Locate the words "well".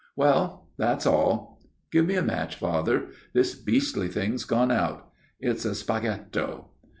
0.15-0.67